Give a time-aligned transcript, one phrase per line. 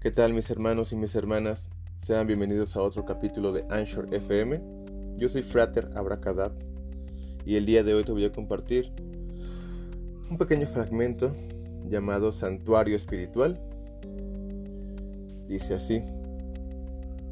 [0.00, 1.70] ¿Qué tal mis hermanos y mis hermanas?
[1.96, 4.60] Sean bienvenidos a otro capítulo de Anchor FM.
[5.16, 6.52] Yo soy Frater Abracadab
[7.44, 8.92] y el día de hoy te voy a compartir
[10.30, 11.34] un pequeño fragmento
[11.88, 13.58] llamado Santuario Espiritual.
[15.48, 16.00] Dice así.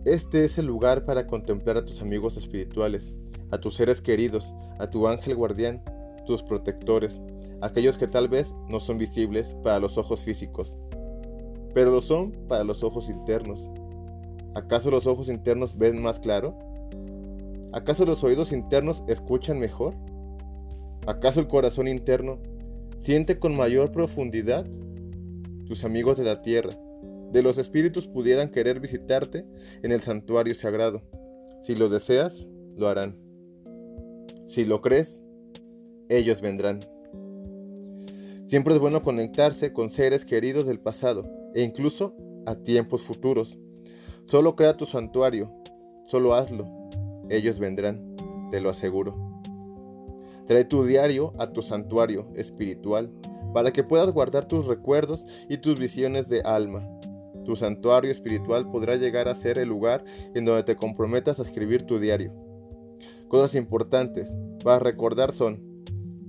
[0.04, 3.14] Este es el lugar para contemplar a tus amigos espirituales,
[3.52, 5.84] a tus seres queridos, a tu ángel guardián,
[6.26, 7.20] tus protectores,
[7.60, 10.74] aquellos que tal vez no son visibles para los ojos físicos,
[11.76, 13.60] pero lo son para los ojos internos.
[14.54, 16.56] ¿Acaso los ojos internos ven más claro?
[17.74, 19.94] ¿Acaso los oídos internos escuchan mejor?
[21.06, 22.38] ¿Acaso el corazón interno
[22.98, 24.66] siente con mayor profundidad?
[25.66, 26.74] Tus amigos de la tierra,
[27.30, 29.44] de los espíritus pudieran querer visitarte
[29.82, 31.02] en el santuario sagrado.
[31.60, 32.32] Si lo deseas,
[32.74, 33.18] lo harán.
[34.48, 35.22] Si lo crees,
[36.08, 36.95] ellos vendrán.
[38.46, 42.14] Siempre es bueno conectarse con seres queridos del pasado e incluso
[42.46, 43.58] a tiempos futuros.
[44.26, 45.52] Solo crea tu santuario,
[46.06, 46.64] solo hazlo.
[47.28, 48.14] Ellos vendrán,
[48.52, 49.42] te lo aseguro.
[50.46, 53.12] Trae tu diario a tu santuario espiritual
[53.52, 56.88] para que puedas guardar tus recuerdos y tus visiones de alma.
[57.44, 60.04] Tu santuario espiritual podrá llegar a ser el lugar
[60.36, 62.32] en donde te comprometas a escribir tu diario.
[63.26, 65.84] Cosas importantes para recordar son,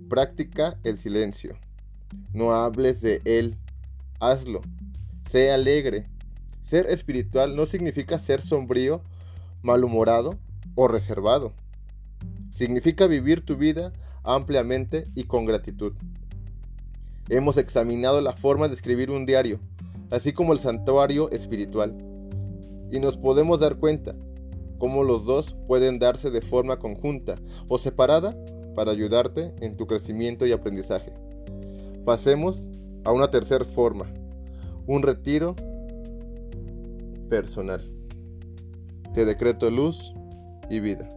[0.09, 1.59] práctica el silencio.
[2.33, 3.55] No hables de Él,
[4.19, 4.61] hazlo.
[5.30, 6.08] Sé alegre.
[6.64, 9.02] Ser espiritual no significa ser sombrío,
[9.61, 10.31] malhumorado
[10.75, 11.53] o reservado.
[12.55, 15.94] Significa vivir tu vida ampliamente y con gratitud.
[17.30, 19.59] Hemos examinado la forma de escribir un diario,
[20.11, 21.97] así como el santuario espiritual,
[22.92, 24.16] y nos podemos dar cuenta
[24.77, 27.36] cómo los dos pueden darse de forma conjunta
[27.67, 28.38] o separada
[28.75, 31.14] para ayudarte en tu crecimiento y aprendizaje.
[32.08, 32.58] Pasemos
[33.03, 34.05] a una tercera forma,
[34.86, 35.58] un retiro
[37.30, 37.92] personal.
[39.14, 40.14] Te decreto luz
[40.70, 41.09] y vida.